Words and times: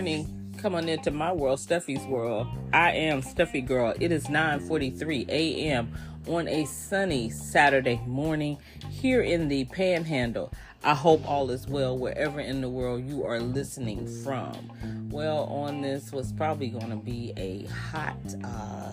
Morning. 0.00 0.54
Come 0.56 0.74
on 0.76 0.88
into 0.88 1.10
my 1.10 1.30
world, 1.30 1.58
Steffie's 1.58 2.06
world. 2.06 2.46
I 2.72 2.92
am 2.92 3.20
Steffi 3.20 3.60
Girl. 3.60 3.92
It 4.00 4.10
is 4.10 4.28
9:43 4.28 5.28
a.m. 5.28 5.92
on 6.26 6.48
a 6.48 6.64
sunny 6.64 7.28
Saturday 7.28 8.00
morning 8.06 8.56
here 8.88 9.20
in 9.20 9.48
the 9.48 9.66
Panhandle. 9.66 10.54
I 10.82 10.94
hope 10.94 11.28
all 11.28 11.50
is 11.50 11.66
well 11.66 11.98
wherever 11.98 12.40
in 12.40 12.62
the 12.62 12.68
world 12.70 13.04
you 13.04 13.26
are 13.26 13.40
listening 13.40 14.06
from. 14.24 15.10
Well, 15.10 15.44
on 15.44 15.82
this 15.82 16.12
was 16.12 16.32
probably 16.32 16.68
going 16.68 16.88
to 16.88 16.96
be 16.96 17.34
a 17.36 17.66
hot 17.66 18.16
uh, 18.42 18.92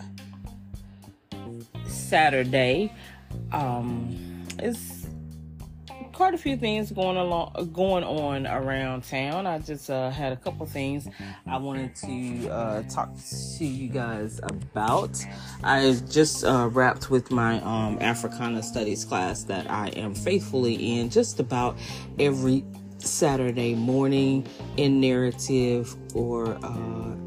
Saturday. 1.87 2.93
Um, 3.53 4.45
it's 4.59 4.96
quite 6.17 6.33
a 6.33 6.37
few 6.37 6.57
things 6.57 6.91
going 6.91 7.15
along 7.15 7.69
going 7.71 8.03
on 8.03 8.47
around 8.47 9.03
town. 9.03 9.45
I 9.45 9.59
just 9.59 9.87
uh, 9.87 10.09
had 10.09 10.33
a 10.33 10.35
couple 10.35 10.65
things 10.65 11.07
I 11.45 11.57
wanted 11.57 11.95
to 11.97 12.49
uh, 12.49 12.81
talk 12.89 13.11
to 13.59 13.65
you 13.65 13.87
guys 13.87 14.39
about. 14.39 15.23
I 15.63 15.95
just 16.09 16.43
uh, 16.43 16.69
wrapped 16.71 17.11
with 17.11 17.29
my 17.29 17.61
um, 17.61 17.99
Africana 18.01 18.63
Studies 18.63 19.05
class 19.05 19.43
that 19.43 19.69
I 19.69 19.89
am 19.89 20.15
faithfully 20.15 20.97
in 20.97 21.11
just 21.11 21.39
about 21.39 21.77
every 22.17 22.65
Saturday 22.97 23.75
morning 23.75 24.47
in 24.75 24.99
narrative 24.99 25.95
or 26.15 26.57
uh, 26.63 27.26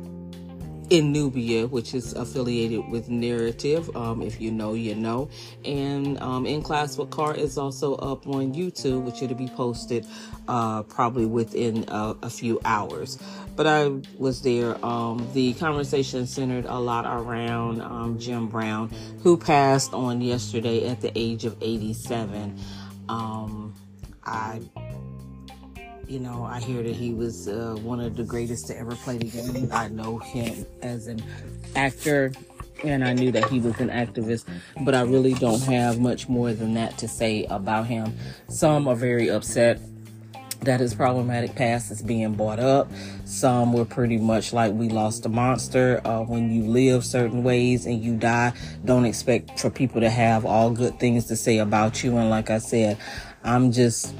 in 0.90 1.12
Nubia, 1.12 1.68
which 1.68 1.94
is 1.94 2.12
affiliated 2.12 2.88
with 2.88 3.08
Narrative. 3.08 3.94
Um, 3.96 4.22
if 4.22 4.40
you 4.40 4.50
know, 4.50 4.74
you 4.74 4.94
know. 4.94 5.30
And 5.64 6.20
um, 6.20 6.46
In 6.46 6.62
Class 6.62 6.98
with 6.98 7.10
Carr 7.10 7.34
is 7.34 7.56
also 7.56 7.94
up 7.96 8.26
on 8.26 8.52
YouTube, 8.52 9.04
which 9.04 9.22
it'll 9.22 9.36
be 9.36 9.48
posted 9.48 10.04
uh, 10.48 10.82
probably 10.82 11.26
within 11.26 11.84
a, 11.88 12.16
a, 12.22 12.30
few 12.30 12.60
hours. 12.64 13.18
But 13.54 13.66
I 13.66 13.88
was 14.18 14.42
there. 14.42 14.84
Um, 14.84 15.28
the 15.32 15.52
conversation 15.54 16.26
centered 16.26 16.66
a 16.66 16.78
lot 16.78 17.06
around 17.06 17.80
um, 17.82 18.18
Jim 18.18 18.48
Brown, 18.48 18.90
who 19.22 19.36
passed 19.36 19.94
on 19.94 20.20
yesterday 20.20 20.88
at 20.88 21.00
the 21.00 21.12
age 21.14 21.44
of 21.44 21.56
87. 21.60 22.58
Um, 23.08 23.74
I 24.24 24.60
you 26.10 26.18
know, 26.18 26.44
I 26.44 26.58
hear 26.58 26.82
that 26.82 26.96
he 26.96 27.14
was 27.14 27.46
uh, 27.46 27.76
one 27.82 28.00
of 28.00 28.16
the 28.16 28.24
greatest 28.24 28.66
to 28.66 28.76
ever 28.76 28.96
play 28.96 29.16
the 29.16 29.26
game. 29.26 29.68
I 29.72 29.86
know 29.86 30.18
him 30.18 30.66
as 30.82 31.06
an 31.06 31.22
actor, 31.76 32.32
and 32.82 33.04
I 33.04 33.12
knew 33.12 33.30
that 33.30 33.48
he 33.48 33.60
was 33.60 33.78
an 33.78 33.90
activist, 33.90 34.44
but 34.80 34.96
I 34.96 35.02
really 35.02 35.34
don't 35.34 35.62
have 35.62 36.00
much 36.00 36.28
more 36.28 36.52
than 36.52 36.74
that 36.74 36.98
to 36.98 37.06
say 37.06 37.44
about 37.44 37.86
him. 37.86 38.12
Some 38.48 38.88
are 38.88 38.96
very 38.96 39.30
upset 39.30 39.78
that 40.62 40.80
his 40.80 40.94
problematic 40.94 41.54
past 41.54 41.92
is 41.92 42.02
being 42.02 42.34
brought 42.34 42.58
up. 42.58 42.90
Some 43.24 43.72
were 43.72 43.84
pretty 43.84 44.18
much 44.18 44.52
like 44.52 44.72
we 44.72 44.88
lost 44.88 45.24
a 45.26 45.28
monster. 45.28 46.00
Uh, 46.04 46.22
when 46.22 46.50
you 46.50 46.64
live 46.64 47.04
certain 47.04 47.44
ways 47.44 47.86
and 47.86 48.02
you 48.02 48.16
die, 48.16 48.52
don't 48.84 49.04
expect 49.04 49.60
for 49.60 49.70
people 49.70 50.00
to 50.00 50.10
have 50.10 50.44
all 50.44 50.72
good 50.72 50.98
things 50.98 51.26
to 51.26 51.36
say 51.36 51.58
about 51.58 52.02
you. 52.02 52.16
And 52.16 52.30
like 52.30 52.50
I 52.50 52.58
said, 52.58 52.98
I'm 53.44 53.70
just 53.70 54.12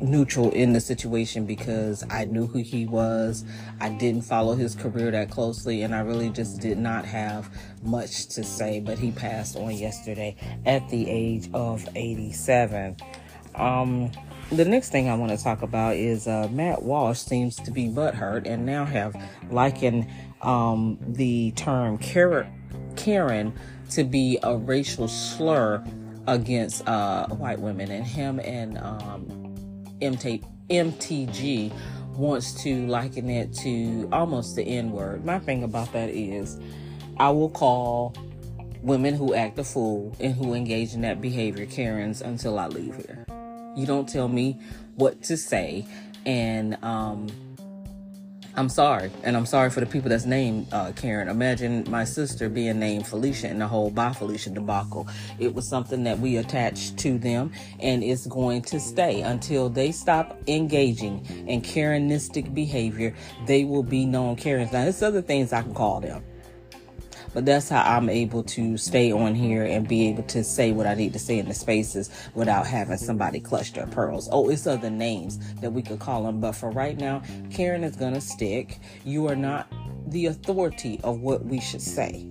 neutral 0.00 0.50
in 0.50 0.72
the 0.72 0.80
situation 0.80 1.46
because 1.46 2.04
I 2.10 2.24
knew 2.24 2.46
who 2.46 2.58
he 2.58 2.86
was. 2.86 3.44
I 3.80 3.90
didn't 3.90 4.22
follow 4.22 4.54
his 4.54 4.74
career 4.74 5.10
that 5.10 5.30
closely, 5.30 5.82
and 5.82 5.94
I 5.94 6.00
really 6.00 6.30
just 6.30 6.60
did 6.60 6.78
not 6.78 7.04
have 7.04 7.50
much 7.82 8.26
to 8.28 8.44
say. 8.44 8.80
But 8.80 8.98
he 8.98 9.10
passed 9.10 9.56
on 9.56 9.72
yesterday 9.72 10.36
at 10.66 10.88
the 10.88 11.08
age 11.08 11.48
of 11.54 11.86
87. 11.94 12.96
Um, 13.54 14.10
the 14.50 14.64
next 14.64 14.90
thing 14.90 15.08
I 15.08 15.14
want 15.14 15.36
to 15.36 15.42
talk 15.42 15.62
about 15.62 15.96
is 15.96 16.26
uh, 16.26 16.48
Matt 16.50 16.82
Walsh 16.82 17.18
seems 17.18 17.56
to 17.56 17.70
be 17.70 17.88
butthurt 17.88 18.46
and 18.46 18.66
now 18.66 18.84
have 18.84 19.16
likened 19.50 20.06
um, 20.42 20.98
the 21.00 21.52
term 21.52 21.98
Karen 21.98 23.52
to 23.90 24.04
be 24.04 24.38
a 24.42 24.56
racial 24.56 25.08
slur 25.08 25.84
against 26.26 26.86
uh, 26.88 27.28
white 27.28 27.60
women, 27.60 27.90
and 27.90 28.04
him 28.04 28.40
and 28.40 28.78
um, 28.78 29.43
MT, 30.00 30.42
MTG 30.70 31.72
wants 32.16 32.62
to 32.62 32.86
liken 32.86 33.28
it 33.28 33.52
to 33.54 34.08
almost 34.12 34.56
the 34.56 34.62
N 34.62 34.92
word. 34.92 35.24
My 35.24 35.38
thing 35.38 35.62
about 35.62 35.92
that 35.92 36.10
is, 36.10 36.58
I 37.18 37.30
will 37.30 37.50
call 37.50 38.14
women 38.82 39.14
who 39.14 39.34
act 39.34 39.58
a 39.58 39.64
fool 39.64 40.14
and 40.20 40.34
who 40.34 40.54
engage 40.54 40.94
in 40.94 41.00
that 41.02 41.20
behavior 41.20 41.66
Karens 41.66 42.20
until 42.20 42.58
I 42.58 42.66
leave 42.66 42.96
here. 42.96 43.26
You 43.76 43.86
don't 43.86 44.08
tell 44.08 44.28
me 44.28 44.60
what 44.94 45.22
to 45.24 45.36
say, 45.36 45.86
and 46.24 46.82
um, 46.84 47.26
I'm 48.56 48.68
sorry, 48.68 49.10
and 49.24 49.36
I'm 49.36 49.46
sorry 49.46 49.68
for 49.70 49.80
the 49.80 49.86
people 49.86 50.10
that's 50.10 50.26
named 50.26 50.72
uh, 50.72 50.92
Karen. 50.92 51.28
Imagine 51.28 51.84
my 51.90 52.04
sister 52.04 52.48
being 52.48 52.78
named 52.78 53.04
Felicia 53.04 53.48
in 53.48 53.58
the 53.58 53.66
whole 53.66 53.90
bye 53.90 54.12
Felicia 54.12 54.50
debacle. 54.50 55.08
It 55.40 55.52
was 55.52 55.66
something 55.66 56.04
that 56.04 56.20
we 56.20 56.36
attached 56.36 56.96
to 56.98 57.18
them, 57.18 57.50
and 57.80 58.04
it's 58.04 58.28
going 58.28 58.62
to 58.62 58.78
stay 58.78 59.22
until 59.22 59.68
they 59.68 59.90
stop 59.90 60.38
engaging 60.46 61.26
in 61.48 61.62
Karenistic 61.62 62.54
behavior. 62.54 63.12
They 63.46 63.64
will 63.64 63.82
be 63.82 64.06
known 64.06 64.36
Karens. 64.36 64.72
Now, 64.72 64.84
there's 64.84 65.02
other 65.02 65.22
things 65.22 65.52
I 65.52 65.62
can 65.62 65.74
call 65.74 66.00
them 66.00 66.22
but 67.34 67.44
that's 67.44 67.68
how 67.68 67.82
I'm 67.82 68.08
able 68.08 68.44
to 68.44 68.78
stay 68.78 69.12
on 69.12 69.34
here 69.34 69.64
and 69.64 69.86
be 69.86 70.08
able 70.08 70.22
to 70.24 70.42
say 70.44 70.72
what 70.72 70.86
I 70.86 70.94
need 70.94 71.12
to 71.12 71.18
say 71.18 71.38
in 71.38 71.48
the 71.48 71.54
spaces 71.54 72.10
without 72.34 72.66
having 72.66 72.96
somebody 72.96 73.40
clutch 73.40 73.72
their 73.72 73.88
pearls. 73.88 74.28
Oh, 74.32 74.48
it's 74.48 74.66
other 74.66 74.88
names 74.88 75.38
that 75.56 75.72
we 75.72 75.82
could 75.82 75.98
call 75.98 76.22
them, 76.22 76.40
but 76.40 76.52
for 76.52 76.70
right 76.70 76.96
now, 76.96 77.22
Karen 77.50 77.84
is 77.84 77.96
gonna 77.96 78.20
stick. 78.20 78.78
You 79.04 79.28
are 79.28 79.36
not 79.36 79.70
the 80.06 80.26
authority 80.26 81.00
of 81.02 81.20
what 81.20 81.44
we 81.44 81.60
should 81.60 81.82
say. 81.82 82.26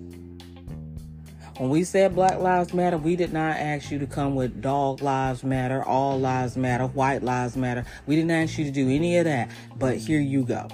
When 1.58 1.70
we 1.70 1.84
said 1.84 2.16
Black 2.16 2.40
Lives 2.40 2.74
Matter, 2.74 2.98
we 2.98 3.16
did 3.16 3.32
not 3.32 3.58
ask 3.58 3.92
you 3.92 4.00
to 4.00 4.08
come 4.08 4.34
with 4.34 4.60
Dog 4.60 5.04
Lives 5.04 5.44
Matter, 5.44 5.84
All 5.84 6.20
Lives 6.20 6.58
Matter, 6.58 6.88
White 6.88 7.22
Lives 7.22 7.56
Matter. 7.56 7.86
We 8.08 8.16
didn't 8.16 8.32
ask 8.32 8.58
you 8.58 8.66
to 8.66 8.72
do 8.72 8.90
any 8.90 9.18
of 9.18 9.26
that, 9.26 9.52
but 9.78 9.98
here 9.98 10.20
you 10.20 10.44
go. 10.44 10.68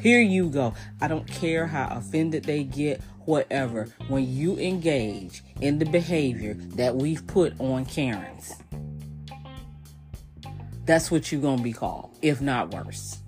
Here 0.00 0.20
you 0.20 0.48
go. 0.48 0.74
I 1.00 1.08
don't 1.08 1.26
care 1.26 1.66
how 1.66 1.88
offended 1.90 2.44
they 2.44 2.64
get 2.64 3.00
whatever, 3.26 3.88
when 4.08 4.28
you 4.28 4.58
engage 4.58 5.42
in 5.60 5.78
the 5.78 5.86
behavior 5.86 6.54
that 6.54 6.96
we've 6.96 7.26
put 7.26 7.58
on 7.60 7.84
Karens, 7.84 8.54
that's 10.84 11.10
what 11.10 11.32
you're 11.32 11.40
going 11.40 11.58
to 11.58 11.64
be 11.64 11.72
called, 11.72 12.16
if 12.22 12.40
not 12.40 12.72
worse. 12.72 13.18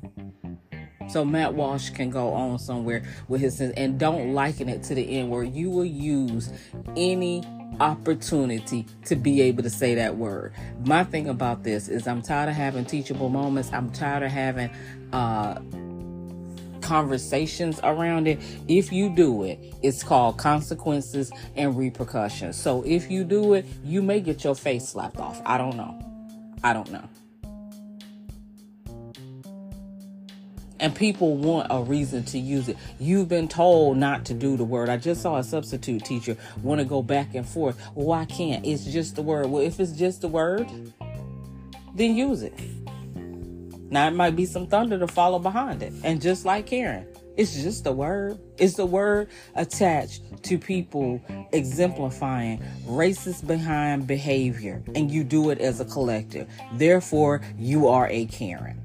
So 1.08 1.24
Matt 1.24 1.54
Walsh 1.54 1.90
can 1.90 2.10
go 2.10 2.32
on 2.32 2.58
somewhere 2.58 3.04
with 3.28 3.40
his 3.40 3.60
and 3.60 3.98
don't 3.98 4.34
liken 4.34 4.68
it 4.68 4.82
to 4.84 4.94
the 4.94 5.18
end 5.18 5.30
where 5.30 5.44
you 5.44 5.70
will 5.70 5.84
use 5.84 6.52
any 6.96 7.42
opportunity 7.80 8.86
to 9.04 9.16
be 9.16 9.40
able 9.42 9.62
to 9.62 9.70
say 9.70 9.94
that 9.94 10.16
word. 10.16 10.52
My 10.84 11.04
thing 11.04 11.28
about 11.28 11.62
this 11.62 11.88
is 11.88 12.06
I'm 12.06 12.22
tired 12.22 12.48
of 12.48 12.54
having 12.54 12.84
teachable 12.84 13.28
moments. 13.28 13.70
I'm 13.72 13.90
tired 13.90 14.24
of 14.24 14.30
having 14.30 14.70
uh 15.12 15.60
conversations 16.86 17.80
around 17.82 18.28
it. 18.28 18.38
If 18.68 18.92
you 18.92 19.08
do 19.14 19.42
it, 19.42 19.58
it's 19.82 20.02
called 20.02 20.38
consequences 20.38 21.32
and 21.56 21.76
repercussions. 21.76 22.56
So 22.56 22.82
if 22.86 23.10
you 23.10 23.24
do 23.24 23.54
it, 23.54 23.66
you 23.84 24.02
may 24.02 24.20
get 24.20 24.44
your 24.44 24.54
face 24.54 24.88
slapped 24.88 25.18
off. 25.18 25.42
I 25.44 25.58
don't 25.58 25.76
know. 25.76 25.98
I 26.62 26.72
don't 26.72 26.90
know. 26.90 27.08
and 30.78 30.94
people 30.94 31.36
want 31.36 31.68
a 31.70 31.82
reason 31.82 32.22
to 32.24 32.38
use 32.38 32.68
it. 32.68 32.76
You've 32.98 33.28
been 33.28 33.48
told 33.48 33.96
not 33.96 34.26
to 34.26 34.34
do 34.34 34.56
the 34.56 34.64
word. 34.64 34.88
I 34.88 34.96
just 34.96 35.22
saw 35.22 35.36
a 35.36 35.44
substitute 35.44 36.04
teacher 36.04 36.36
want 36.62 36.80
to 36.80 36.84
go 36.84 37.02
back 37.02 37.34
and 37.34 37.48
forth. 37.48 37.80
I 38.12 38.24
can't. 38.26 38.64
It's 38.64 38.84
just 38.84 39.16
the 39.16 39.22
word. 39.22 39.46
Well, 39.46 39.62
if 39.62 39.80
it's 39.80 39.92
just 39.92 40.20
the 40.20 40.28
word, 40.28 40.70
then 41.94 42.14
use 42.14 42.42
it. 42.42 42.54
Now, 43.90 44.08
it 44.08 44.14
might 44.14 44.36
be 44.36 44.46
some 44.46 44.66
thunder 44.66 44.98
to 44.98 45.06
follow 45.06 45.38
behind 45.38 45.82
it. 45.82 45.92
And 46.02 46.20
just 46.20 46.44
like 46.44 46.66
Karen, 46.66 47.06
it's 47.36 47.54
just 47.54 47.86
a 47.86 47.92
word. 47.92 48.38
It's 48.58 48.74
the 48.74 48.86
word 48.86 49.28
attached 49.54 50.42
to 50.44 50.58
people 50.58 51.20
exemplifying 51.52 52.62
racist 52.86 53.46
behind 53.46 54.06
behavior. 54.06 54.82
And 54.94 55.10
you 55.10 55.22
do 55.22 55.50
it 55.50 55.60
as 55.60 55.80
a 55.80 55.84
collective. 55.84 56.48
Therefore, 56.74 57.42
you 57.58 57.88
are 57.88 58.08
a 58.08 58.26
Karen. 58.26 58.82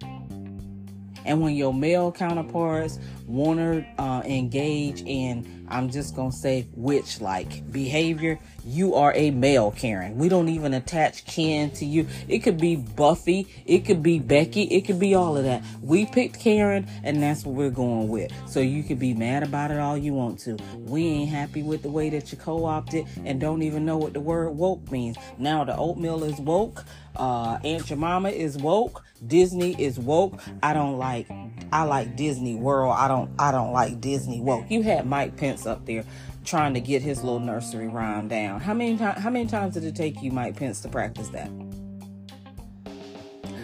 And 1.23 1.39
when 1.41 1.55
your 1.55 1.73
male 1.73 2.11
counterparts 2.11 2.99
want 3.27 3.59
to 3.59 3.85
uh, 4.01 4.21
engage 4.25 5.01
in, 5.03 5.65
I'm 5.69 5.89
just 5.89 6.15
going 6.15 6.31
to 6.31 6.35
say, 6.37 6.67
witch 6.73 7.21
like 7.21 7.71
behavior, 7.71 8.39
you 8.65 8.95
are 8.95 9.13
a 9.15 9.31
male 9.31 9.71
Karen. 9.71 10.17
We 10.17 10.29
don't 10.29 10.49
even 10.49 10.73
attach 10.73 11.25
kin 11.25 11.71
to 11.71 11.85
you. 11.85 12.07
It 12.27 12.39
could 12.39 12.59
be 12.59 12.75
Buffy, 12.75 13.47
it 13.65 13.85
could 13.85 14.03
be 14.03 14.19
Becky, 14.19 14.63
it 14.63 14.81
could 14.81 14.99
be 14.99 15.15
all 15.15 15.37
of 15.37 15.43
that. 15.43 15.63
We 15.81 16.05
picked 16.05 16.39
Karen, 16.39 16.87
and 17.03 17.21
that's 17.21 17.45
what 17.45 17.55
we're 17.55 17.69
going 17.69 18.07
with. 18.07 18.31
So 18.47 18.59
you 18.59 18.83
could 18.83 18.99
be 18.99 19.13
mad 19.13 19.43
about 19.43 19.71
it 19.71 19.79
all 19.79 19.97
you 19.97 20.13
want 20.13 20.39
to. 20.41 20.57
We 20.77 21.05
ain't 21.07 21.29
happy 21.29 21.63
with 21.63 21.83
the 21.83 21.89
way 21.89 22.09
that 22.09 22.31
you 22.31 22.37
co 22.37 22.65
opted 22.65 23.07
and 23.25 23.39
don't 23.39 23.61
even 23.63 23.85
know 23.85 23.97
what 23.97 24.13
the 24.13 24.19
word 24.19 24.51
woke 24.51 24.91
means. 24.91 25.17
Now 25.37 25.63
the 25.63 25.75
oatmeal 25.75 26.23
is 26.23 26.39
woke. 26.39 26.83
Uh, 27.15 27.59
Aunt 27.63 27.85
Jemima 27.85 28.29
is 28.29 28.57
woke. 28.57 29.03
Disney 29.25 29.79
is 29.79 29.99
woke. 29.99 30.41
I 30.63 30.73
don't 30.73 30.97
like. 30.97 31.27
I 31.71 31.83
like 31.83 32.15
Disney 32.15 32.55
World. 32.55 32.95
I 32.97 33.07
don't. 33.07 33.29
I 33.37 33.51
don't 33.51 33.71
like 33.71 34.01
Disney 34.01 34.41
woke. 34.41 34.65
You 34.69 34.81
had 34.81 35.05
Mike 35.05 35.37
Pence 35.37 35.65
up 35.65 35.85
there 35.85 36.05
trying 36.43 36.73
to 36.73 36.79
get 36.79 37.01
his 37.01 37.23
little 37.23 37.39
nursery 37.39 37.87
rhyme 37.87 38.27
down. 38.27 38.61
How 38.61 38.73
many? 38.73 38.95
How 38.95 39.29
many 39.29 39.47
times 39.47 39.75
did 39.75 39.83
it 39.83 39.95
take 39.95 40.21
you, 40.21 40.31
Mike 40.31 40.55
Pence, 40.55 40.81
to 40.81 40.89
practice 40.89 41.29
that? 41.29 41.49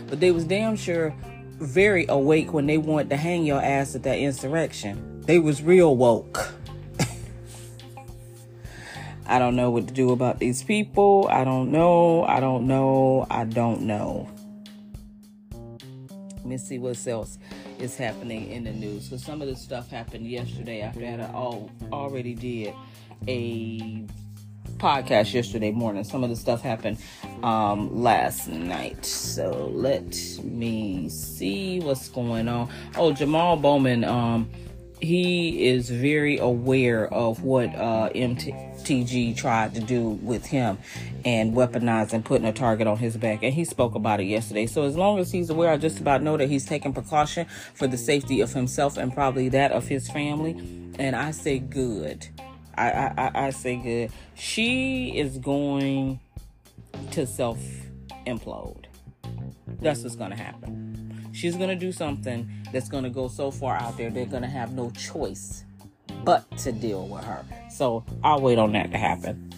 But 0.08 0.20
they 0.20 0.32
was 0.32 0.46
damn 0.46 0.76
sure 0.76 1.14
very 1.60 2.06
awake 2.08 2.54
when 2.54 2.68
they 2.68 2.78
wanted 2.78 3.10
to 3.10 3.18
hang 3.18 3.46
your 3.46 3.62
ass 3.62 3.96
at 3.96 4.04
that 4.04 4.20
insurrection. 4.20 5.22
They 5.22 5.40
was 5.40 5.62
real 5.62 5.96
woke. 5.96 6.54
I 9.28 9.40
don't 9.40 9.56
know 9.56 9.72
what 9.72 9.88
to 9.88 9.94
do 9.94 10.12
about 10.12 10.40
these 10.40 10.64
people. 10.64 11.28
I 11.30 11.44
don't 11.44 11.72
know. 11.72 12.24
I 12.24 12.40
don't 12.40 12.68
know. 12.68 13.26
I 13.30 13.44
don't 13.44 13.82
know. 13.82 14.30
Let 16.38 16.46
me 16.46 16.58
see 16.58 16.78
what 16.78 17.06
else 17.08 17.38
is 17.80 17.96
happening 17.96 18.52
in 18.52 18.64
the 18.64 18.72
news. 18.72 19.06
Because 19.06 19.24
some 19.24 19.42
of 19.42 19.48
this 19.48 19.62
stuff 19.62 19.90
happened 19.90 20.28
yesterday 20.28 20.82
after 20.82 21.06
I 21.06 21.32
all, 21.34 21.70
already 21.92 22.34
did 22.34 22.74
a 23.28 24.06
podcast 24.78 25.34
yesterday 25.34 25.72
morning. 25.72 26.04
Some 26.04 26.24
of 26.24 26.30
the 26.30 26.36
stuff 26.36 26.62
happened 26.62 26.98
um, 27.44 28.04
last 28.04 28.48
night. 28.48 29.06
So 29.06 29.70
let 29.74 30.16
me 30.44 31.10
see 31.10 31.80
what's 31.80 32.10
going 32.10 32.48
on. 32.48 32.70
Oh, 32.96 33.12
Jamal 33.12 33.58
Bowman. 33.58 34.04
Um, 34.04 34.50
he 35.00 35.68
is 35.68 35.90
very 35.90 36.38
aware 36.38 37.12
of 37.14 37.44
what 37.44 37.74
uh, 37.76 38.10
MTG 38.88 39.36
tried 39.36 39.74
to 39.75 39.81
do 39.81 40.10
with 40.10 40.45
him 40.45 40.78
and 41.25 41.54
weaponizing, 41.54 42.24
putting 42.24 42.48
a 42.48 42.54
target 42.54 42.88
on 42.88 42.98
his 42.98 43.18
back. 43.18 43.44
And 43.44 43.54
he 43.54 43.66
spoke 43.66 43.95
about 43.95 44.19
it 44.19 44.25
yesterday. 44.25 44.66
So 44.66 44.84
as 44.84 44.95
long 44.95 45.19
as 45.19 45.31
he's 45.31 45.50
aware, 45.50 45.72
I 45.72 45.78
just 45.78 46.00
about 46.00 46.22
know 46.22 46.38
that 46.38 46.48
he's 46.48 46.66
taking 46.66 46.94
precaution 46.94 47.48
for 47.74 47.88
the 47.88 47.98
safety 47.98 48.42
of 48.42 48.54
himself 48.54 48.98
and 48.98 49.13
probably 49.13 49.50
that 49.50 49.72
of 49.72 49.88
his 49.88 50.10
family. 50.10 50.51
And 51.00 51.16
I 51.16 51.31
say 51.31 51.60
good. 51.60 52.28
I, 52.78 53.12
I, 53.18 53.31
I 53.34 53.50
say 53.50 53.75
good. 53.75 54.12
She 54.36 55.18
is 55.18 55.38
going 55.38 56.19
to 57.12 57.28
self 57.28 57.60
implode. 58.25 58.86
That's 59.81 60.04
what's 60.04 60.16
going 60.16 60.31
to 60.31 60.38
happen 60.38 60.88
she's 61.33 61.56
going 61.56 61.69
to 61.69 61.75
do 61.75 61.92
something 61.92 62.50
that's 62.74 62.90
going 62.90 63.04
to 63.04 63.12
go 63.12 63.28
so 63.28 63.51
far 63.51 63.75
out 63.75 63.95
there, 63.95 64.10
they're 64.10 64.25
going 64.25 64.42
to 64.42 64.50
have 64.50 64.74
no 64.74 64.90
choice 64.92 65.63
but 66.28 66.58
to 66.58 66.74
deal 66.74 67.08
with 67.08 67.24
her. 67.24 67.46
So 67.72 68.04
I'll 68.22 68.42
wait 68.42 68.60
on 68.60 68.74
that 68.74 68.92
to 68.92 68.98
happen. 68.98 69.50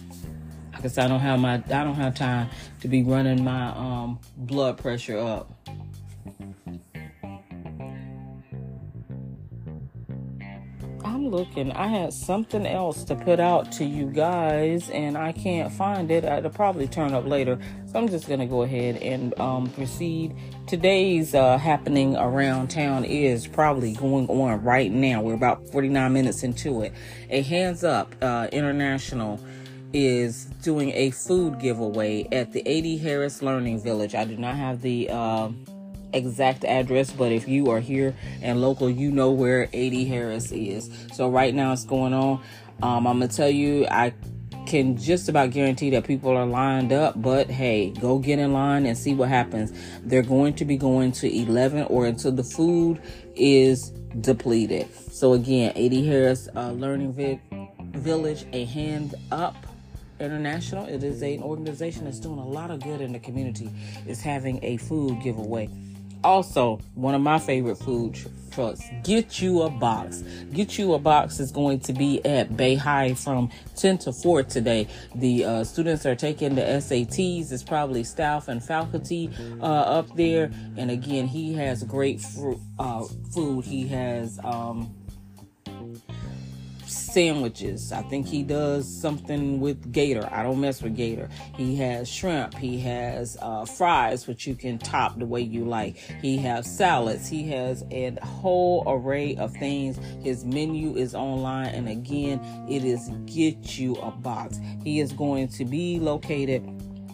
Because 0.70 0.98
I 0.98 1.08
don't 1.08 1.18
have 1.18 1.40
my 1.40 1.54
I 1.54 1.84
don't 1.84 1.96
have 1.96 2.14
time 2.14 2.48
to 2.82 2.88
be 2.88 3.02
running 3.02 3.42
my 3.42 3.70
um 3.70 4.20
blood 4.36 4.78
pressure 4.78 5.18
up 5.18 5.50
Looking. 11.30 11.70
I 11.70 11.86
had 11.86 12.12
something 12.12 12.66
else 12.66 13.04
to 13.04 13.14
put 13.14 13.38
out 13.38 13.70
to 13.72 13.84
you 13.84 14.06
guys, 14.06 14.90
and 14.90 15.16
I 15.16 15.30
can't 15.30 15.72
find 15.72 16.10
it. 16.10 16.24
It'll 16.24 16.50
probably 16.50 16.88
turn 16.88 17.14
up 17.14 17.24
later. 17.24 17.56
So 17.86 18.00
I'm 18.00 18.08
just 18.08 18.26
going 18.26 18.40
to 18.40 18.46
go 18.46 18.62
ahead 18.62 18.96
and 18.96 19.38
um, 19.38 19.70
proceed. 19.70 20.34
Today's 20.66 21.36
uh, 21.36 21.56
happening 21.56 22.16
around 22.16 22.68
town 22.68 23.04
is 23.04 23.46
probably 23.46 23.92
going 23.92 24.26
on 24.28 24.60
right 24.64 24.90
now. 24.90 25.22
We're 25.22 25.34
about 25.34 25.68
49 25.68 26.12
minutes 26.12 26.42
into 26.42 26.82
it. 26.82 26.92
A 27.30 27.42
Hands 27.42 27.84
Up 27.84 28.12
uh, 28.20 28.48
International 28.50 29.38
is 29.92 30.46
doing 30.62 30.90
a 30.94 31.12
food 31.12 31.60
giveaway 31.60 32.26
at 32.32 32.52
the 32.52 32.68
A.D. 32.68 32.98
Harris 32.98 33.40
Learning 33.40 33.80
Village. 33.80 34.16
I 34.16 34.24
do 34.24 34.36
not 34.36 34.56
have 34.56 34.82
the. 34.82 35.08
Uh, 35.10 35.50
exact 36.12 36.64
address, 36.64 37.10
but 37.10 37.32
if 37.32 37.48
you 37.48 37.70
are 37.70 37.80
here 37.80 38.14
and 38.42 38.60
local, 38.60 38.90
you 38.90 39.10
know 39.10 39.30
where 39.30 39.68
A.D. 39.72 40.04
Harris 40.06 40.52
is. 40.52 40.90
So 41.12 41.28
right 41.28 41.54
now 41.54 41.72
it's 41.72 41.84
going 41.84 42.14
on. 42.14 42.42
Um, 42.82 43.06
I'm 43.06 43.18
gonna 43.18 43.28
tell 43.28 43.50
you, 43.50 43.86
I 43.86 44.14
can 44.66 44.96
just 44.96 45.28
about 45.28 45.50
guarantee 45.50 45.90
that 45.90 46.04
people 46.04 46.30
are 46.30 46.46
lined 46.46 46.92
up, 46.92 47.20
but 47.20 47.50
hey, 47.50 47.90
go 47.90 48.18
get 48.18 48.38
in 48.38 48.52
line 48.52 48.86
and 48.86 48.96
see 48.96 49.14
what 49.14 49.28
happens. 49.28 49.72
They're 50.02 50.22
going 50.22 50.54
to 50.54 50.64
be 50.64 50.76
going 50.76 51.12
to 51.12 51.34
11 51.34 51.84
or 51.84 52.06
until 52.06 52.32
the 52.32 52.44
food 52.44 53.00
is 53.34 53.90
depleted. 54.20 54.88
So 55.12 55.32
again, 55.32 55.72
A.D. 55.74 56.06
Harris 56.06 56.48
uh, 56.54 56.70
Learning 56.72 57.12
Vi- 57.12 57.40
Village, 57.98 58.46
a 58.52 58.64
hand 58.66 59.14
up 59.32 59.56
International. 60.20 60.86
It 60.86 61.02
is 61.02 61.22
an 61.22 61.42
organization 61.42 62.04
that's 62.04 62.20
doing 62.20 62.38
a 62.38 62.46
lot 62.46 62.70
of 62.70 62.82
good 62.82 63.00
in 63.00 63.12
the 63.12 63.18
community. 63.18 63.70
Is 64.06 64.20
having 64.20 64.62
a 64.62 64.76
food 64.76 65.22
giveaway. 65.22 65.68
Also, 66.22 66.78
one 66.94 67.14
of 67.14 67.22
my 67.22 67.38
favorite 67.38 67.76
food 67.76 68.14
tr- 68.14 68.28
trucks. 68.50 68.82
Get 69.04 69.40
you 69.40 69.62
a 69.62 69.70
box. 69.70 70.22
Get 70.52 70.76
you 70.78 70.94
a 70.94 70.98
box 70.98 71.40
is 71.40 71.50
going 71.50 71.80
to 71.80 71.92
be 71.92 72.24
at 72.24 72.56
Bay 72.56 72.74
High 72.74 73.14
from 73.14 73.50
10 73.76 73.98
to 73.98 74.12
4 74.12 74.42
today. 74.42 74.88
The 75.14 75.44
uh, 75.44 75.64
students 75.64 76.04
are 76.04 76.16
taking 76.16 76.54
the 76.54 76.62
SATs. 76.62 77.52
It's 77.52 77.62
probably 77.62 78.04
staff 78.04 78.48
and 78.48 78.62
faculty 78.62 79.30
uh, 79.60 79.64
up 79.64 80.14
there. 80.16 80.50
And 80.76 80.90
again, 80.90 81.26
he 81.26 81.54
has 81.54 81.82
great 81.84 82.20
fr- 82.20 82.52
uh, 82.78 83.04
food. 83.32 83.64
He 83.64 83.86
has 83.88 84.38
um, 84.44 84.94
sandwiches. 86.90 87.92
I 87.92 88.02
think 88.02 88.26
he 88.26 88.42
does 88.42 88.88
something 89.00 89.60
with 89.60 89.92
gator. 89.92 90.28
I 90.30 90.42
don't 90.42 90.60
mess 90.60 90.82
with 90.82 90.96
gator. 90.96 91.28
He 91.56 91.76
has 91.76 92.08
shrimp. 92.08 92.54
He 92.54 92.78
has 92.80 93.36
uh, 93.40 93.64
fries, 93.64 94.26
which 94.26 94.46
you 94.46 94.54
can 94.54 94.78
top 94.78 95.18
the 95.18 95.26
way 95.26 95.40
you 95.40 95.64
like. 95.64 95.96
He 95.96 96.36
has 96.38 96.66
salads. 96.66 97.28
He 97.28 97.48
has 97.48 97.84
a 97.90 98.16
whole 98.24 98.84
array 98.86 99.36
of 99.36 99.52
things. 99.54 99.98
His 100.22 100.44
menu 100.44 100.96
is 100.96 101.14
online, 101.14 101.68
and 101.68 101.88
again, 101.88 102.40
it 102.68 102.84
is 102.84 103.10
get 103.26 103.78
you 103.78 103.96
a 103.96 104.10
box. 104.10 104.58
He 104.84 105.00
is 105.00 105.12
going 105.12 105.48
to 105.48 105.64
be 105.64 105.98
located 105.98 106.68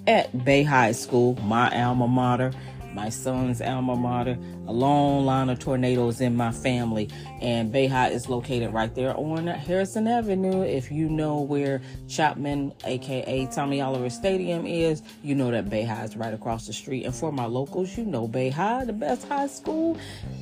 at 0.07 0.45
Bay 0.45 0.63
High 0.63 0.93
School, 0.93 1.35
my 1.43 1.69
alma 1.83 2.07
mater 2.07 2.53
my 2.97 3.11
son's 3.11 3.61
alma 3.61 3.95
mater, 3.95 4.39
a 4.67 4.73
long 4.73 5.27
line 5.27 5.51
of 5.51 5.59
tornadoes 5.59 6.23
in 6.23 6.35
my 6.35 6.51
family. 6.51 7.09
And 7.43 7.73
High 7.73 8.09
is 8.09 8.29
located 8.29 8.73
right 8.73 8.93
there 8.95 9.15
on 9.15 9.47
Harrison 9.47 10.09
Avenue. 10.09 10.63
If 10.63 10.91
you 10.91 11.11
know 11.11 11.41
where 11.41 11.83
Chapman, 12.09 12.73
aka 12.85 13.47
Tommy 13.53 13.83
Oliver 13.83 14.09
Stadium, 14.09 14.67
is, 14.67 15.03
you 15.23 15.35
know 15.35 15.51
that 15.51 15.71
High 15.71 16.05
is 16.05 16.17
right 16.17 16.33
across 16.33 16.67
the 16.67 16.73
street. 16.73 17.05
And 17.05 17.15
for 17.15 17.31
my 17.31 17.45
locals, 17.45 17.97
you 17.99 18.05
know 18.05 18.27
High, 18.27 18.87
the 18.87 18.95
best 18.95 19.29
high 19.29 19.47
school 19.47 19.99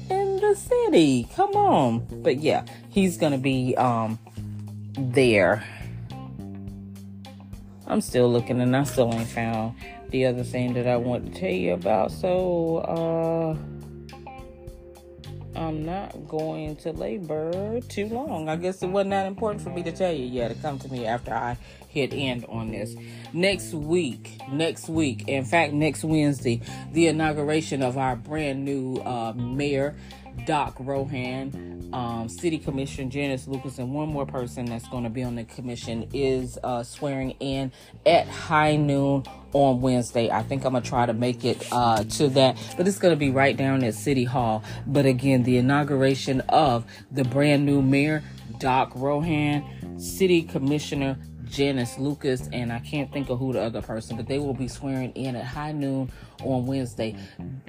in 0.08 0.36
the 0.36 0.54
city. 0.54 1.28
Come 1.34 1.50
on. 1.56 2.06
But 2.22 2.38
yeah, 2.38 2.64
he's 2.88 3.16
gonna 3.16 3.38
be 3.38 3.76
um 3.76 4.18
there. 4.96 5.64
I'm 7.86 8.00
still 8.00 8.30
looking 8.30 8.60
and 8.60 8.74
I 8.74 8.84
still 8.84 9.12
ain't 9.12 9.28
found 9.28 9.74
the 10.14 10.26
other 10.26 10.44
thing 10.44 10.74
that 10.74 10.86
I 10.86 10.96
want 10.96 11.26
to 11.26 11.40
tell 11.40 11.50
you 11.50 11.72
about. 11.72 12.12
So, 12.12 12.76
uh, 12.76 13.56
I'm 15.58 15.84
not 15.84 16.28
going 16.28 16.76
to 16.76 16.92
labor 16.92 17.80
too 17.88 18.06
long. 18.06 18.48
I 18.48 18.54
guess 18.54 18.80
it 18.84 18.86
wasn't 18.86 19.10
that 19.10 19.26
important 19.26 19.64
for 19.64 19.70
me 19.70 19.82
to 19.82 19.90
tell 19.90 20.12
you 20.12 20.24
yet. 20.24 20.54
To 20.54 20.54
come 20.62 20.78
to 20.78 20.88
me 20.88 21.04
after 21.04 21.34
I 21.34 21.58
hit 21.88 22.12
end 22.12 22.44
on 22.48 22.70
this. 22.70 22.94
Next 23.32 23.74
week, 23.74 24.38
next 24.52 24.88
week, 24.88 25.26
in 25.26 25.44
fact, 25.44 25.72
next 25.72 26.04
Wednesday, 26.04 26.60
the 26.92 27.08
inauguration 27.08 27.82
of 27.82 27.98
our 27.98 28.14
brand 28.14 28.64
new 28.64 28.98
uh, 28.98 29.32
mayor, 29.32 29.96
Doc 30.46 30.76
Rohan, 30.78 31.88
um, 31.92 32.28
City 32.28 32.58
Commission 32.58 33.10
Janice 33.10 33.46
Lucas, 33.46 33.78
and 33.78 33.92
one 33.92 34.08
more 34.08 34.26
person 34.26 34.66
that's 34.66 34.88
going 34.88 35.04
to 35.04 35.10
be 35.10 35.22
on 35.22 35.36
the 35.36 35.44
commission 35.44 36.08
is 36.12 36.58
uh, 36.62 36.82
swearing 36.82 37.32
in 37.40 37.72
at 38.06 38.28
high 38.28 38.76
noon 38.76 39.24
on 39.52 39.80
Wednesday. 39.80 40.30
I 40.30 40.42
think 40.42 40.64
I'm 40.64 40.72
gonna 40.72 40.84
try 40.84 41.06
to 41.06 41.12
make 41.12 41.44
it 41.44 41.66
uh, 41.72 42.04
to 42.04 42.28
that, 42.30 42.58
but 42.76 42.86
it's 42.86 42.98
gonna 42.98 43.16
be 43.16 43.30
right 43.30 43.56
down 43.56 43.84
at 43.84 43.94
City 43.94 44.24
Hall. 44.24 44.62
But 44.86 45.06
again, 45.06 45.44
the 45.44 45.56
inauguration 45.56 46.40
of 46.42 46.84
the 47.10 47.24
brand 47.24 47.64
new 47.64 47.80
mayor, 47.80 48.22
Doc 48.58 48.92
Rohan, 48.94 49.98
City 49.98 50.42
Commissioner 50.42 51.16
Janice 51.44 51.98
Lucas, 51.98 52.48
and 52.52 52.72
I 52.72 52.80
can't 52.80 53.12
think 53.12 53.30
of 53.30 53.38
who 53.38 53.52
the 53.52 53.62
other 53.62 53.80
person, 53.80 54.16
but 54.16 54.26
they 54.26 54.40
will 54.40 54.54
be 54.54 54.66
swearing 54.66 55.12
in 55.12 55.36
at 55.36 55.44
high 55.44 55.72
noon 55.72 56.10
on 56.42 56.66
Wednesday. 56.66 57.16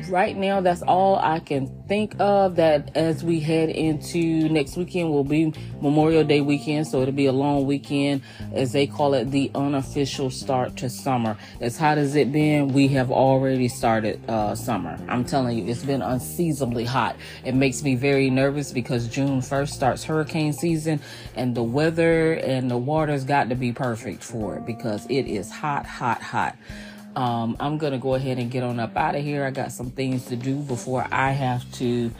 Right 0.09 0.35
now, 0.35 0.61
that's 0.61 0.81
all 0.81 1.17
I 1.17 1.39
can 1.39 1.67
think 1.87 2.15
of. 2.19 2.55
That 2.55 2.95
as 2.95 3.23
we 3.23 3.39
head 3.39 3.69
into 3.69 4.49
next 4.49 4.77
weekend, 4.77 5.09
will 5.09 5.23
be 5.23 5.53
Memorial 5.81 6.23
Day 6.23 6.41
weekend, 6.41 6.87
so 6.87 7.01
it'll 7.01 7.13
be 7.13 7.25
a 7.25 7.31
long 7.31 7.65
weekend, 7.65 8.21
as 8.53 8.71
they 8.71 8.87
call 8.87 9.13
it, 9.13 9.31
the 9.31 9.51
unofficial 9.55 10.29
start 10.29 10.77
to 10.77 10.89
summer. 10.89 11.37
As 11.61 11.77
hot 11.77 11.97
as 11.97 12.15
it 12.15 12.31
been, 12.31 12.69
we 12.69 12.87
have 12.89 13.11
already 13.11 13.67
started 13.67 14.21
uh, 14.29 14.55
summer. 14.55 14.99
I'm 15.07 15.25
telling 15.25 15.57
you, 15.57 15.71
it's 15.71 15.83
been 15.83 16.01
unseasonably 16.01 16.85
hot. 16.85 17.15
It 17.43 17.55
makes 17.55 17.83
me 17.83 17.95
very 17.95 18.29
nervous 18.29 18.71
because 18.71 19.07
June 19.07 19.41
1st 19.41 19.69
starts 19.69 20.03
hurricane 20.03 20.53
season, 20.53 20.99
and 21.35 21.55
the 21.55 21.63
weather 21.63 22.33
and 22.33 22.69
the 22.69 22.77
water's 22.77 23.23
got 23.23 23.49
to 23.49 23.55
be 23.55 23.71
perfect 23.71 24.23
for 24.23 24.57
it 24.57 24.65
because 24.65 25.05
it 25.09 25.27
is 25.27 25.51
hot, 25.51 25.85
hot, 25.85 26.21
hot. 26.21 26.55
Um, 27.15 27.55
I'm 27.59 27.77
gonna 27.77 27.97
go 27.97 28.15
ahead 28.15 28.39
and 28.39 28.51
get 28.51 28.63
on 28.63 28.79
up 28.79 28.95
out 28.97 29.15
of 29.15 29.23
here. 29.23 29.45
I 29.45 29.51
got 29.51 29.71
some 29.71 29.89
things 29.91 30.25
to 30.25 30.35
do 30.35 30.57
before 30.57 31.07
I 31.11 31.31
have 31.31 31.69
to 31.73 32.11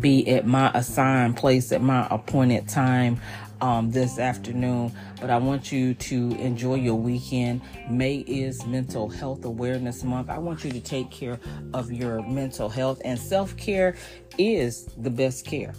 be 0.00 0.28
at 0.28 0.46
my 0.46 0.70
assigned 0.74 1.36
place 1.36 1.72
at 1.72 1.82
my 1.82 2.06
appointed 2.10 2.68
time 2.68 3.20
um, 3.60 3.90
this 3.90 4.18
afternoon. 4.18 4.92
But 5.20 5.30
I 5.30 5.38
want 5.38 5.70
you 5.70 5.94
to 5.94 6.32
enjoy 6.32 6.74
your 6.74 6.96
weekend. 6.96 7.62
May 7.88 8.16
is 8.16 8.66
Mental 8.66 9.08
Health 9.08 9.44
Awareness 9.44 10.02
Month. 10.02 10.28
I 10.28 10.38
want 10.38 10.64
you 10.64 10.72
to 10.72 10.80
take 10.80 11.10
care 11.10 11.38
of 11.72 11.92
your 11.92 12.26
mental 12.26 12.68
health, 12.68 13.00
and 13.04 13.18
self 13.18 13.56
care 13.56 13.94
is 14.36 14.86
the 14.98 15.10
best 15.10 15.46
care. 15.46 15.74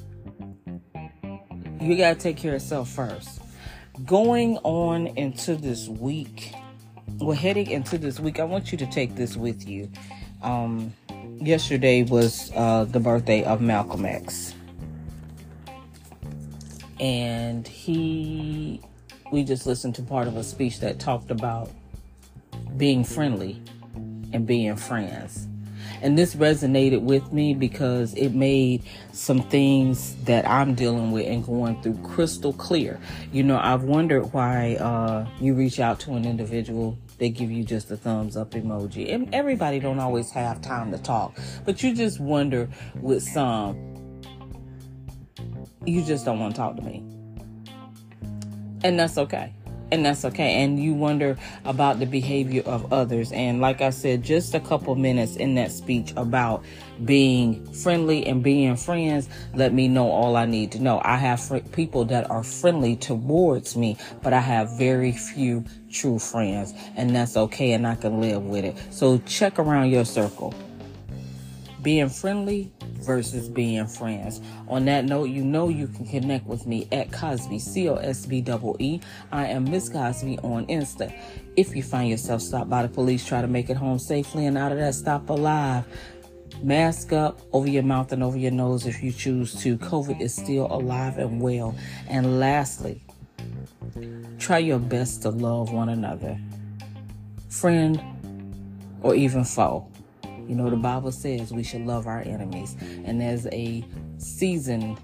You 1.81 1.97
got 1.97 2.13
to 2.13 2.19
take 2.19 2.37
care 2.37 2.55
of 2.55 2.61
yourself 2.61 2.89
first. 2.89 3.41
Going 4.05 4.57
on 4.63 5.07
into 5.07 5.55
this 5.55 5.87
week, 5.87 6.53
we're 7.19 7.35
heading 7.35 7.69
into 7.69 7.97
this 7.97 8.19
week. 8.19 8.39
I 8.39 8.43
want 8.43 8.71
you 8.71 8.77
to 8.77 8.85
take 8.85 9.15
this 9.15 9.35
with 9.35 9.67
you. 9.67 9.89
Um, 10.41 10.93
yesterday 11.37 12.03
was 12.03 12.51
uh, 12.55 12.85
the 12.85 12.99
birthday 12.99 13.43
of 13.43 13.61
Malcolm 13.61 14.05
X. 14.05 14.55
And 16.99 17.67
he, 17.67 18.81
we 19.31 19.43
just 19.43 19.65
listened 19.65 19.95
to 19.95 20.01
part 20.01 20.27
of 20.27 20.37
a 20.37 20.43
speech 20.43 20.79
that 20.79 20.99
talked 20.99 21.31
about 21.31 21.69
being 22.77 23.03
friendly 23.03 23.61
and 24.31 24.45
being 24.45 24.75
friends. 24.75 25.47
And 26.03 26.17
this 26.17 26.35
resonated 26.35 27.01
with 27.01 27.31
me 27.31 27.53
because 27.53 28.13
it 28.13 28.35
made 28.35 28.83
some 29.13 29.41
things 29.41 30.15
that 30.25 30.47
I'm 30.47 30.75
dealing 30.75 31.11
with 31.11 31.25
and 31.27 31.45
going 31.45 31.81
through 31.81 31.97
crystal 32.03 32.53
clear. 32.53 32.99
You 33.31 33.43
know, 33.43 33.57
I've 33.57 33.83
wondered 33.83 34.33
why 34.33 34.75
uh, 34.75 35.25
you 35.39 35.53
reach 35.55 35.79
out 35.79 35.99
to 36.01 36.13
an 36.13 36.25
individual 36.25 36.97
they 37.19 37.29
give 37.29 37.49
you 37.49 37.63
just 37.63 37.89
a 37.89 37.95
thumbs 37.95 38.35
up 38.35 38.51
emoji. 38.51 39.13
And 39.13 39.33
everybody 39.33 39.79
don't 39.79 39.99
always 39.99 40.29
have 40.31 40.61
time 40.61 40.91
to 40.91 40.97
talk, 40.97 41.37
but 41.63 41.81
you 41.81 41.95
just 41.95 42.19
wonder 42.19 42.67
with 42.95 43.23
some, 43.23 44.21
you 45.85 46.03
just 46.03 46.25
don't 46.25 46.39
want 46.39 46.53
to 46.53 46.59
talk 46.59 46.75
to 46.75 46.81
me. 46.81 47.01
And 48.83 48.99
that's 48.99 49.17
okay 49.17 49.53
and 49.93 50.03
that's 50.03 50.25
okay. 50.25 50.63
And 50.63 50.79
you 50.79 50.93
wonder 50.93 51.37
about 51.65 51.99
the 51.99 52.07
behavior 52.07 52.63
of 52.65 52.91
others. 52.91 53.31
And 53.31 53.61
like 53.61 53.81
I 53.81 53.91
said, 53.91 54.23
just 54.23 54.55
a 54.55 54.59
couple 54.59 54.95
minutes 54.95 55.35
in 55.35 55.53
that 55.55 55.71
speech 55.71 56.13
about 56.17 56.63
being 57.05 57.71
friendly 57.73 58.25
and 58.25 58.43
being 58.43 58.75
friends 58.75 59.29
let 59.53 59.71
me 59.71 59.87
know 59.87 60.09
all 60.09 60.35
I 60.35 60.45
need 60.45 60.71
to 60.71 60.79
know. 60.79 60.99
I 61.03 61.17
have 61.17 61.41
fr- 61.41 61.57
people 61.57 62.05
that 62.05 62.29
are 62.29 62.43
friendly 62.43 62.95
towards 62.95 63.77
me, 63.77 63.97
but 64.23 64.33
I 64.33 64.39
have 64.39 64.77
very 64.77 65.11
few 65.11 65.63
true 65.91 66.17
friends, 66.17 66.73
and 66.95 67.15
that's 67.15 67.37
okay, 67.37 67.73
and 67.73 67.85
I 67.85 67.95
can 67.95 68.19
live 68.19 68.43
with 68.43 68.65
it. 68.65 68.75
So 68.89 69.19
check 69.19 69.59
around 69.59 69.91
your 69.91 70.05
circle. 70.05 70.53
Being 71.83 72.07
friendly 72.07 72.71
versus 73.01 73.49
being 73.49 73.85
friends. 73.87 74.39
On 74.69 74.85
that 74.85 75.03
note, 75.03 75.25
you 75.25 75.43
know 75.43 75.67
you 75.67 75.87
can 75.87 76.05
connect 76.05 76.47
with 76.47 76.65
me 76.65 76.87
at 76.93 77.11
Cosby, 77.11 77.59
C 77.59 77.89
O 77.89 77.95
S 77.95 78.25
B 78.25 78.43
E. 78.79 79.01
I 79.33 79.47
am 79.47 79.65
Miss 79.65 79.89
Cosby 79.89 80.39
on 80.39 80.65
Insta. 80.67 81.13
If 81.57 81.75
you 81.75 81.83
find 81.83 82.09
yourself 82.09 82.41
stopped 82.41 82.69
by 82.69 82.83
the 82.83 82.87
police, 82.87 83.25
try 83.25 83.41
to 83.41 83.47
make 83.47 83.69
it 83.69 83.75
home 83.75 83.99
safely 83.99 84.45
and 84.45 84.57
out 84.57 84.71
of 84.71 84.77
that 84.77 84.95
stop 84.95 85.29
alive. 85.29 85.83
Mask 86.61 87.11
up 87.11 87.41
over 87.51 87.69
your 87.69 87.83
mouth 87.83 88.13
and 88.13 88.23
over 88.23 88.37
your 88.37 88.51
nose 88.51 88.85
if 88.85 89.03
you 89.03 89.11
choose 89.11 89.53
to. 89.63 89.77
COVID 89.77 90.21
is 90.21 90.33
still 90.33 90.67
alive 90.71 91.17
and 91.17 91.41
well. 91.41 91.75
And 92.07 92.39
lastly, 92.39 93.03
try 94.39 94.59
your 94.59 94.79
best 94.79 95.23
to 95.23 95.31
love 95.31 95.73
one 95.73 95.89
another, 95.89 96.39
friend 97.49 98.01
or 99.01 99.15
even 99.15 99.43
foe. 99.43 99.89
You 100.47 100.55
know, 100.55 100.69
the 100.69 100.75
Bible 100.75 101.11
says 101.11 101.51
we 101.51 101.63
should 101.63 101.85
love 101.85 102.07
our 102.07 102.21
enemies. 102.21 102.75
And 103.05 103.21
as 103.21 103.47
a 103.51 103.83
seasoned 104.17 104.99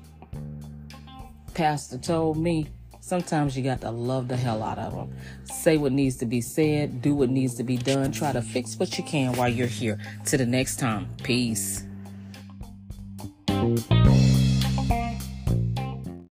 pastor 1.54 1.98
told 1.98 2.38
me, 2.38 2.68
sometimes 3.02 3.58
you 3.58 3.64
got 3.64 3.82
to 3.82 3.92
love 3.92 4.28
the 4.28 4.38
hell 4.38 4.62
out 4.64 4.78
of 4.78 4.94
them. 4.94 5.14
Say 5.44 5.78
what 5.78 5.92
needs 5.92 6.18
to 6.18 6.26
be 6.26 6.42
said, 6.42 7.02
do 7.02 7.16
what 7.16 7.30
needs 7.30 7.56
to 7.56 7.64
be 7.64 7.78
done, 7.78 8.12
try 8.12 8.32
to 8.32 8.42
fix 8.42 8.78
what 8.78 8.98
you 8.98 9.04
can 9.04 9.36
while 9.36 9.50
you're 9.50 9.68
here. 9.68 10.00
To 10.28 10.38
the 10.38 10.46
next 10.46 10.78
time, 10.80 11.10
peace. 11.24 11.86